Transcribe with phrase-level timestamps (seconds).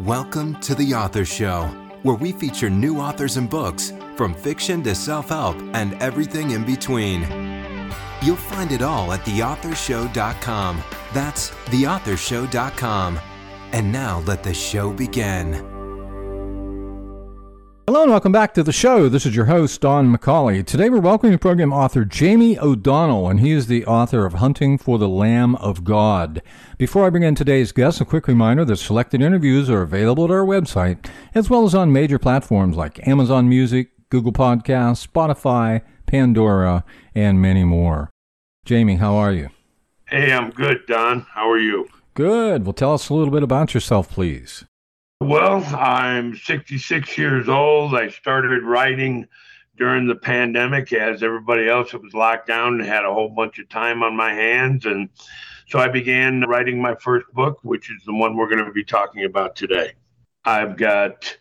[0.00, 1.62] Welcome to The Author Show,
[2.02, 6.66] where we feature new authors and books, from fiction to self help and everything in
[6.66, 7.22] between.
[8.20, 10.82] You'll find it all at theauthorshow.com.
[11.14, 13.20] That's theauthorshow.com.
[13.72, 15.75] And now let the show begin.
[17.88, 19.08] Hello and welcome back to the show.
[19.08, 20.66] This is your host, Don McCauley.
[20.66, 24.76] Today we're welcoming the program author Jamey O'Donnell, and he is the author of Hunting
[24.76, 26.42] for the Lamb of God.
[26.78, 30.32] Before I bring in today's guest, a quick reminder that selected interviews are available at
[30.32, 36.84] our website, as well as on major platforms like Amazon Music, Google Podcasts, Spotify, Pandora,
[37.14, 38.10] and many more.
[38.66, 39.50] Jamey, how are you?
[40.08, 41.24] Hey, I'm good, Don.
[41.34, 41.86] How are you?
[42.14, 42.66] Good.
[42.66, 44.64] Well, tell us a little bit about yourself, please.
[45.22, 47.94] Well, I'm 66 years old.
[47.94, 49.26] I started writing
[49.78, 53.58] during the pandemic as everybody else that was locked down and had a whole bunch
[53.58, 54.84] of time on my hands.
[54.84, 55.08] And
[55.68, 58.84] so I began writing my first book, which is the one we're going to be
[58.84, 59.92] talking about today.
[60.44, 61.34] I've got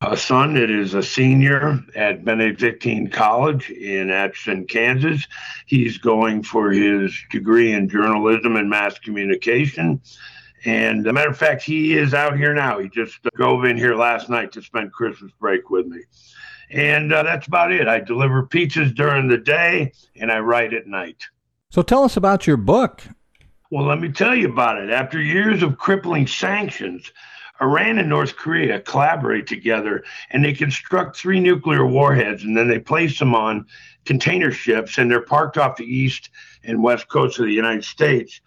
[0.00, 5.26] a son that is a senior at Benedictine College in Atchison, Kansas.
[5.66, 10.00] He's going for his degree in journalism and mass communication.
[10.64, 12.78] And a matter of fact, he is out here now.
[12.78, 16.00] He just drove in here last night to spend Christmas break with me.
[16.70, 17.88] And uh, that's about it.
[17.88, 21.24] I deliver pizzas during the day and I write at night.
[21.70, 23.02] So tell us about your book.
[23.70, 24.90] Well, let me tell you about it.
[24.90, 27.10] After years of crippling sanctions,
[27.60, 32.78] Iran and North Korea collaborate together and they construct three nuclear warheads and then they
[32.78, 33.66] place them on
[34.04, 36.30] container ships and they're parked off the east
[36.64, 38.40] and west coast of the United States,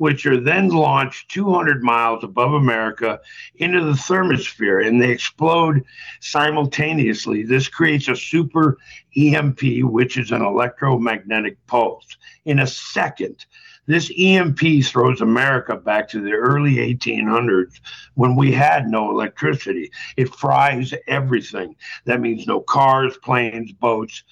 [0.00, 3.20] which are then launched 200 miles above America
[3.56, 5.84] into the thermosphere and they explode
[6.20, 7.42] simultaneously.
[7.42, 8.78] This creates a super
[9.14, 13.44] EMP, which is an electromagnetic pulse, in a second.
[13.84, 17.78] This EMP throws America back to the early 1800s
[18.14, 19.90] when we had no electricity.
[20.16, 21.76] It fries everything.
[22.06, 24.22] That means no cars, planes, boats,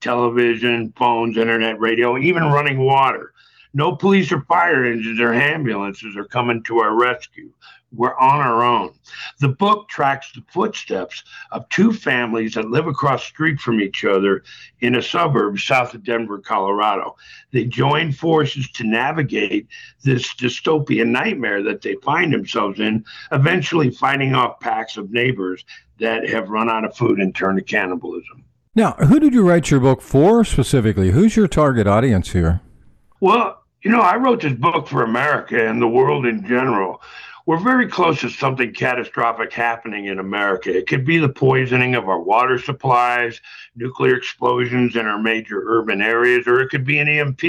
[0.00, 3.34] television, phones, internet, radio, even running water.
[3.74, 7.50] No police or fire engines or ambulances are coming to our rescue.
[7.92, 8.92] We're on our own.
[9.40, 14.04] The book tracks the footsteps of two families that live across the street from each
[14.04, 14.44] other
[14.80, 17.16] in a suburb south of Denver, Colorado.
[17.50, 19.68] They join forces to navigate
[20.04, 25.64] this dystopian nightmare that they find themselves in, eventually fighting off packs of neighbors
[25.98, 28.44] that have run out of food and turned to cannibalism.
[28.74, 31.10] Now, who did you write your book for specifically?
[31.10, 32.60] Who's your target audience here?
[33.20, 37.00] Well, you know, I wrote this book for America and the world in general
[37.48, 40.68] we're very close to something catastrophic happening in America.
[40.68, 43.40] It could be the poisoning of our water supplies,
[43.74, 47.40] nuclear explosions in our major urban areas, or it could be an EMP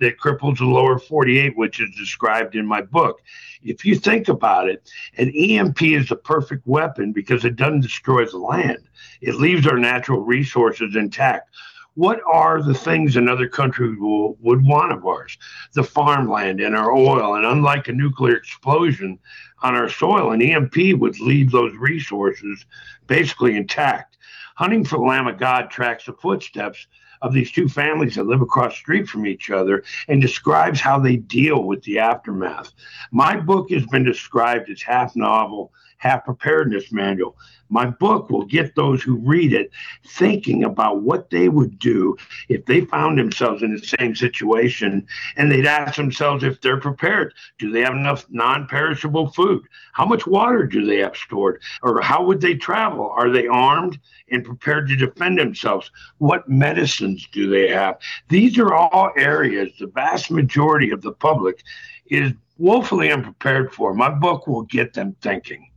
[0.00, 3.22] that cripples the lower 48, which is described in my book.
[3.62, 8.26] If you think about it, an EMP is the perfect weapon because it doesn't destroy
[8.26, 8.82] the land,
[9.20, 11.54] it leaves our natural resources intact
[11.96, 15.36] what are the things another country will, would want of ours?
[15.72, 17.34] The farmland and our oil.
[17.34, 19.18] And unlike a nuclear explosion
[19.62, 22.66] on our soil, an EMP would leave those resources
[23.06, 24.18] basically intact.
[24.56, 26.86] Hunting for the Lamb of God tracks the footsteps
[27.22, 31.16] of these two families that live across street from each other and describes how they
[31.16, 32.72] deal with the aftermath.
[33.10, 37.36] My book has been described as half novel, half preparedness manual.
[37.68, 39.70] My book will get those who read it
[40.06, 42.16] thinking about what they would do
[42.48, 47.34] if they found themselves in the same situation and they'd ask themselves if they're prepared.
[47.58, 49.64] Do they have enough non perishable food?
[49.94, 51.60] How much water do they have stored?
[51.82, 53.10] Or how would they travel?
[53.10, 53.98] Are they armed
[54.30, 55.90] and prepared to defend themselves?
[56.18, 57.98] What medicines do they have?
[58.28, 61.62] These are all areas the vast majority of the public
[62.06, 63.94] is woefully unprepared for.
[63.94, 65.68] My book will get them thinking.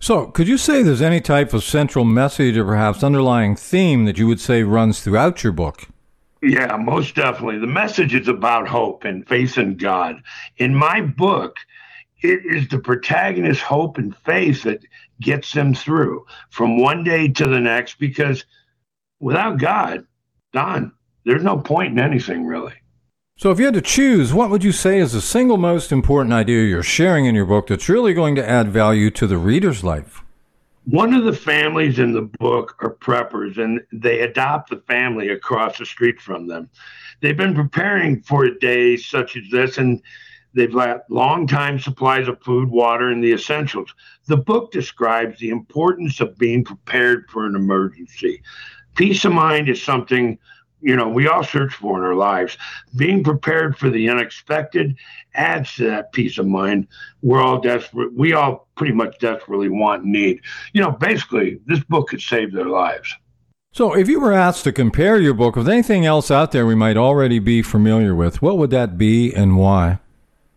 [0.00, 4.16] So, could you say there's any type of central message or perhaps underlying theme that
[4.16, 5.88] you would say runs throughout your book?
[6.40, 7.58] Yeah, most definitely.
[7.58, 10.22] The message is about hope and faith in God.
[10.56, 11.56] In my book,
[12.22, 14.80] it is the protagonist's hope and faith that
[15.20, 18.44] gets them through from one day to the next because
[19.18, 20.06] without God,
[20.52, 20.92] Don,
[21.24, 22.74] there's no point in anything really.
[23.40, 26.32] So, if you had to choose, what would you say is the single most important
[26.32, 29.84] idea you're sharing in your book that's really going to add value to the reader's
[29.84, 30.24] life?
[30.86, 35.78] One of the families in the book are preppers, and they adopt the family across
[35.78, 36.68] the street from them.
[37.20, 40.02] They've been preparing for a day such as this, and
[40.54, 43.94] they've got long time supplies of food, water, and the essentials.
[44.26, 48.42] The book describes the importance of being prepared for an emergency.
[48.96, 50.40] Peace of mind is something
[50.80, 52.56] you know, we all search for in our lives.
[52.96, 54.96] Being prepared for the unexpected
[55.34, 56.86] adds to that peace of mind.
[57.22, 58.14] We're all desperate.
[58.14, 60.40] We all pretty much desperately want and need.
[60.72, 63.14] You know, basically, this book could save their lives.
[63.72, 66.74] So, if you were asked to compare your book with anything else out there we
[66.74, 69.98] might already be familiar with, what would that be and why?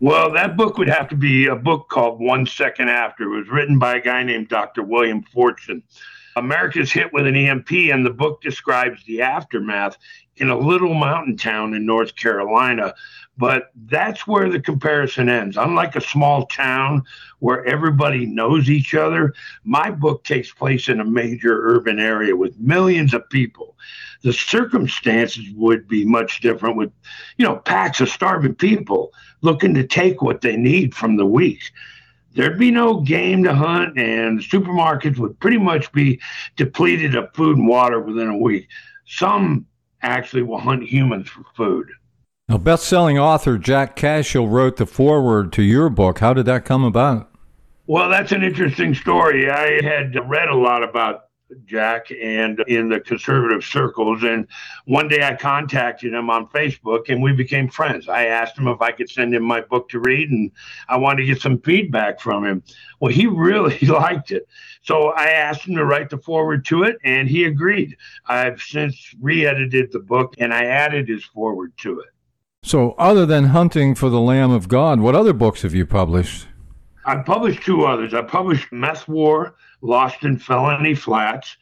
[0.00, 3.24] Well, that book would have to be a book called One Second After.
[3.24, 4.82] It was written by a guy named Dr.
[4.82, 5.82] William Forstchen.
[6.36, 9.96] America's hit with an EMP, and the book describes the aftermath
[10.36, 12.94] in a little mountain town in North Carolina.
[13.38, 15.56] But that's where the comparison ends.
[15.56, 17.02] Unlike a small town
[17.38, 19.34] where everybody knows each other,
[19.64, 23.76] my book takes place in a major urban area with millions of people.
[24.22, 26.92] The circumstances would be much different with,
[27.36, 29.12] you know, packs of starving people
[29.42, 31.72] looking to take what they need from the weak
[32.36, 36.20] there'd be no game to hunt, and supermarkets would pretty much be
[36.56, 38.68] depleted of food and water within a week.
[39.06, 39.66] Some
[40.02, 41.88] actually will hunt humans for food.
[42.48, 46.20] Now, best-selling author Jack Cashill wrote the foreword to your book.
[46.20, 47.28] How did that come about?
[47.88, 49.50] Well, that's an interesting story.
[49.50, 51.25] I had read a lot about
[51.64, 54.22] Jack and in the conservative circles.
[54.22, 54.46] And
[54.86, 58.08] one day I contacted him on Facebook and we became friends.
[58.08, 60.50] I asked him if I could send him my book to read and
[60.88, 62.62] I wanted to get some feedback from him.
[63.00, 64.48] Well, he really liked it.
[64.82, 67.96] So I asked him to write the foreword to it and he agreed.
[68.26, 72.08] I've since re edited the book and I added his foreword to it.
[72.62, 76.48] So, other than Hunting for the Lamb of God, what other books have you published?
[77.04, 78.12] I published two others.
[78.12, 81.56] I published Meth War Lost in Felony Flats,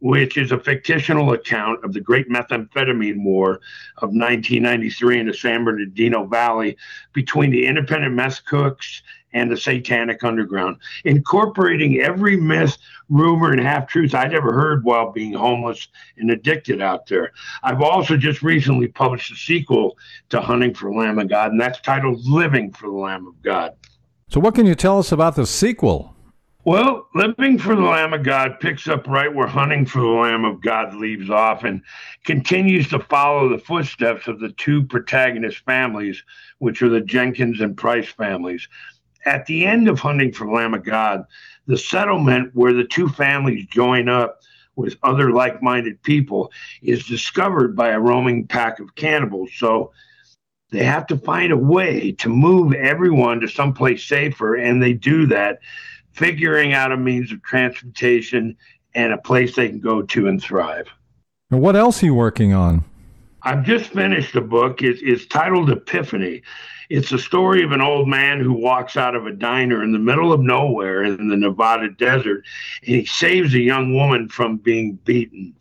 [0.00, 3.60] which is a fictional account of the great methamphetamine war
[3.98, 6.76] of 1993 in the San Bernardino Valley
[7.12, 9.02] between the independent meth cooks
[9.32, 12.76] and the satanic underground, incorporating every myth,
[13.08, 17.32] rumor, and half truth I'd ever heard while being homeless and addicted out there.
[17.62, 19.96] I've also just recently published a sequel
[20.30, 23.40] to Hunting for the Lamb of God, and that's titled Living for the Lamb of
[23.42, 23.74] God.
[24.28, 26.16] So, what can you tell us about the sequel?
[26.64, 30.44] Well, Living for the Lamb of God picks up right where Hunting for the Lamb
[30.44, 31.80] of God leaves off and
[32.24, 36.22] continues to follow the footsteps of the two protagonist families,
[36.58, 38.68] which are the Jenkins and Price families.
[39.24, 41.24] At the end of Hunting for the Lamb of God,
[41.66, 44.40] the settlement where the two families join up
[44.76, 46.52] with other like minded people
[46.82, 49.50] is discovered by a roaming pack of cannibals.
[49.56, 49.92] So
[50.72, 55.24] they have to find a way to move everyone to someplace safer, and they do
[55.26, 55.60] that
[56.12, 58.56] figuring out a means of transportation
[58.94, 60.88] and a place they can go to and thrive.
[61.50, 62.84] And what else are you working on?
[63.42, 64.82] I've just finished a book.
[64.82, 66.42] It's, it's titled Epiphany.
[66.90, 69.98] It's a story of an old man who walks out of a diner in the
[69.98, 72.44] middle of nowhere in the Nevada desert
[72.84, 75.54] and he saves a young woman from being beaten.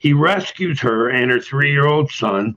[0.00, 2.56] He rescues her and her three year old son,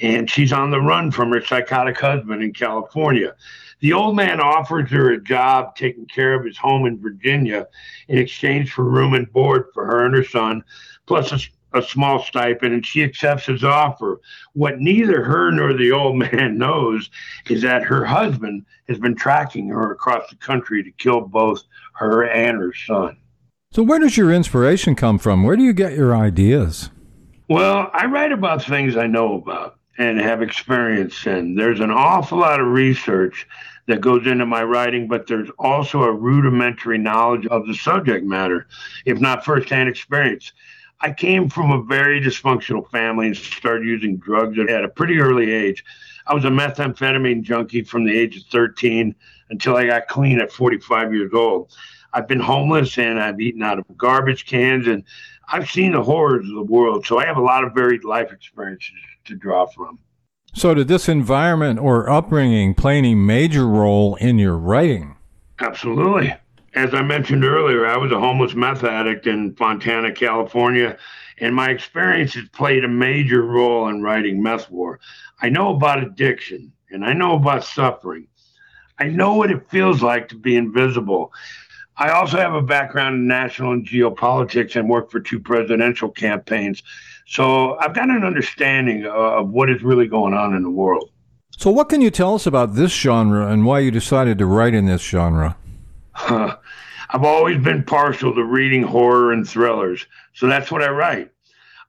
[0.00, 3.34] and she's on the run from her psychotic husband in California.
[3.80, 7.68] The old man offers her a job taking care of his home in Virginia
[8.08, 10.64] in exchange for room and board for her and her son,
[11.06, 14.20] plus a, a small stipend, and she accepts his offer.
[14.54, 17.10] What neither her nor the old man knows
[17.50, 21.62] is that her husband has been tracking her across the country to kill both
[21.94, 23.18] her and her son.
[23.72, 25.42] So, where does your inspiration come from?
[25.42, 26.88] Where do you get your ideas?
[27.48, 31.54] Well, I write about things I know about and have experience in.
[31.54, 33.46] There's an awful lot of research
[33.86, 38.66] that goes into my writing, but there's also a rudimentary knowledge of the subject matter,
[39.04, 40.52] if not firsthand experience.
[41.00, 45.52] I came from a very dysfunctional family and started using drugs at a pretty early
[45.52, 45.84] age.
[46.26, 49.14] I was a methamphetamine junkie from the age of 13
[49.50, 51.72] until I got clean at 45 years old.
[52.12, 55.04] I've been homeless and I've eaten out of garbage cans and
[55.48, 57.06] I've seen the horrors of the world.
[57.06, 58.94] So I have a lot of varied life experiences
[59.26, 59.98] to draw from.
[60.54, 65.16] So, did this environment or upbringing play any major role in your writing?
[65.60, 66.34] Absolutely.
[66.74, 70.98] As I mentioned earlier, I was a homeless meth addict in Fontana, California,
[71.38, 75.00] and my experiences played a major role in writing Meth War.
[75.40, 78.28] I know about addiction and I know about suffering.
[78.98, 81.32] I know what it feels like to be invisible.
[81.98, 86.82] I also have a background in national and geopolitics and worked for two presidential campaigns.
[87.26, 91.10] So I've got an understanding of what is really going on in the world.
[91.58, 94.74] So, what can you tell us about this genre and why you decided to write
[94.74, 95.56] in this genre?
[96.14, 101.30] I've always been partial to reading horror and thrillers, so that's what I write.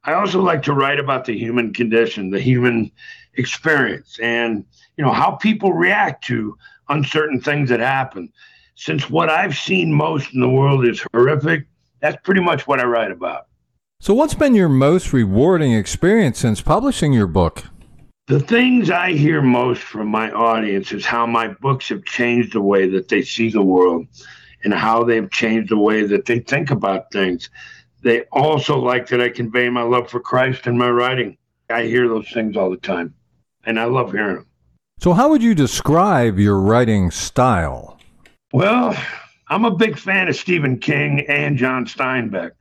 [0.05, 2.91] I also like to write about the human condition, the human
[3.33, 4.63] experience, and
[4.95, 8.31] you know how people react to uncertain things that happen
[8.77, 11.65] since what I've seen most in the world is horrific,
[11.99, 13.47] that's pretty much what I write about.
[13.99, 17.63] So, what's been your most rewarding experience since publishing your book?
[18.27, 22.61] The things I hear most from my audience is how my books have changed the
[22.61, 24.05] way that they see the world
[24.63, 27.49] and how they've changed the way that they think about things.
[28.03, 31.35] They also like that I convey my love for Christ in my writing.
[31.69, 33.15] I hear those things all the time,
[33.65, 34.47] and I love hearing them.
[34.99, 37.99] So, how would you describe your writing style?
[38.53, 38.95] Well,
[39.47, 42.51] I'm a big fan of Stephen King and John Steinbeck.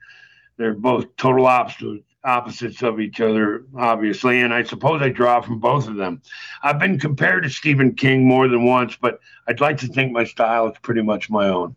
[0.57, 5.61] They're both total opposites opposites of each other, obviously, and I suppose I draw from
[5.61, 6.21] both of them.
[6.63, 10.25] I've been compared to Stephen King more than once, but I'd like to think my
[10.25, 11.77] style is pretty much my own.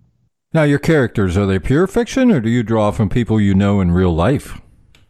[0.52, 3.80] Now, your characters, are they pure fiction or do you draw from people you know
[3.80, 4.60] in real life?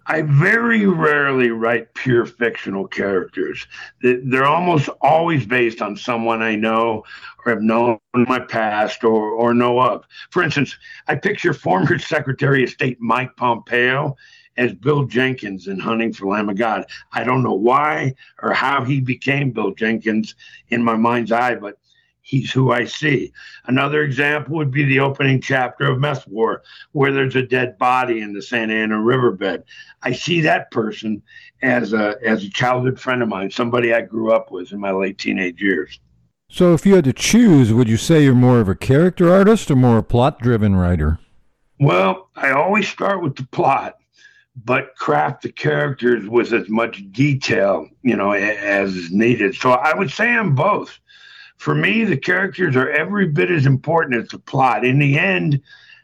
[0.10, 3.68] I very rarely write pure fictional characters.
[4.02, 7.04] They're almost always based on someone I know
[7.46, 10.06] or have known in my past or, or know of.
[10.32, 10.76] For instance,
[11.08, 14.18] I picture former Secretary of State Mike Pompeo
[14.58, 16.86] as Bill Jenkins in Hunting for Lamb of God.
[17.14, 20.34] I don't know why or how he became Bill Jenkins
[20.70, 21.78] in my mind's eye, but
[22.22, 23.34] he's who I see.
[23.66, 28.22] Another example would be the opening chapter of Meth War, where there's a dead body
[28.22, 29.64] in the Santa Ana riverbed.
[30.04, 31.22] I see that person
[31.62, 34.92] as a as a childhood friend of mine, somebody I grew up with in my
[34.92, 36.00] late teenage years.
[36.52, 39.70] So, if you had to choose, would you say you're more of a character artist
[39.70, 41.20] or more a plot driven writer?
[41.80, 43.98] Well, I always start with the plot,
[44.56, 49.56] but craft the characters with as much detail, you know, as is needed.
[49.56, 51.00] So I would say I'm both
[51.60, 54.86] for me, the characters are every bit as important as the plot.
[54.86, 55.62] In the end,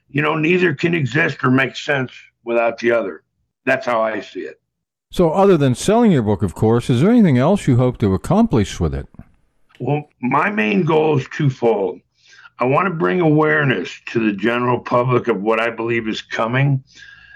[0.10, 2.12] you know, neither can exist or make sense
[2.44, 3.24] without the other.
[3.64, 4.62] That's how I see it.
[5.12, 8.14] So, other than selling your book, of course, is there anything else you hope to
[8.14, 9.08] accomplish with it?
[9.80, 12.02] Well, my main goal is twofold.
[12.60, 16.84] I want to bring awareness to the general public of what I believe is coming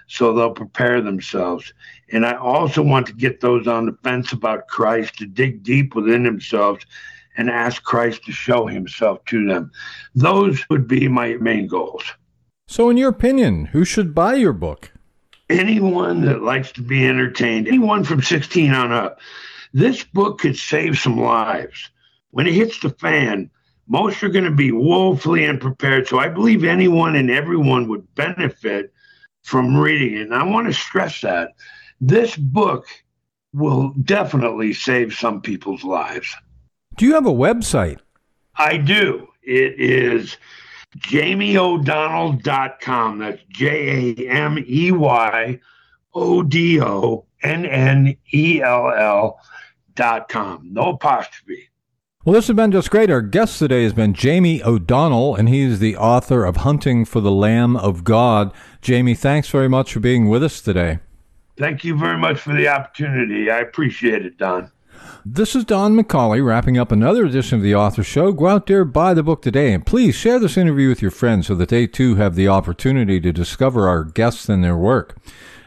[0.08, 1.74] so they'll prepare themselves.
[2.12, 5.96] And I also want to get those on the fence about Christ to dig deep
[5.96, 6.86] within themselves
[7.38, 9.72] and ask Christ to show himself to them.
[10.16, 12.04] Those would be my main goals.
[12.68, 14.92] So, in your opinion, who should buy your book?
[15.50, 19.20] Anyone that likes to be entertained, anyone from 16 on up.
[19.74, 21.90] This book could save some lives.
[22.32, 23.50] When it hits the fan,
[23.88, 26.08] most are going to be woefully unprepared.
[26.08, 28.94] So, I believe anyone and everyone would benefit
[29.42, 30.22] from reading it.
[30.24, 31.54] And I want to stress that
[32.00, 32.86] this book
[33.54, 36.36] will definitely save some people's lives.
[37.00, 38.00] Do you have a website?
[38.58, 39.29] I do.
[39.41, 40.36] It is
[40.98, 43.20] jameyodonnell.com.
[43.20, 45.62] That's J A M E Y
[46.13, 49.39] O D O N N E L L
[49.96, 50.74] dot com.
[50.74, 51.70] No apostrophe.
[52.25, 53.10] Well, this has been just great.
[53.10, 57.32] Our guest today has been Jamey O'Donnell, and he's the author of Hunting for the
[57.32, 58.51] Lamb of God.
[58.82, 61.00] Jamey, thanks very much for being with us today.
[61.58, 63.50] Thank you very much for the opportunity.
[63.50, 64.70] I appreciate it, Don.
[65.25, 68.32] This is Don McCauley wrapping up another edition of the Author Show.
[68.32, 71.48] Go out there, buy the book today, and please share this interview with your friends
[71.48, 75.18] so that they too have the opportunity to discover our guests and their work.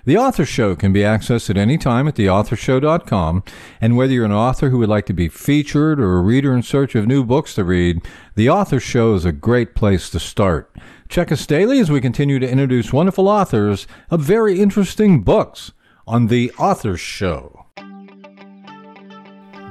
[0.04, 3.44] The Author Show can be accessed at any time at theauthorshow.com.
[3.80, 6.62] And whether you're an author who would like to be featured or a reader in
[6.62, 8.00] search of new books to read,
[8.34, 10.74] The Author Show is a great place to start.
[11.08, 15.70] Check us daily as we continue to introduce wonderful authors of very interesting books
[16.04, 17.61] on The Author Show.